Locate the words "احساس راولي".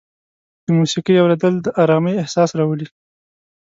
2.17-2.87